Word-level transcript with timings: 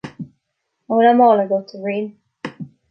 An 0.89 0.93
bhfuil 0.95 1.11
an 1.11 1.21
mála 1.21 1.45
agat, 1.47 1.77
a 1.77 1.85
Bhriain 1.85 2.11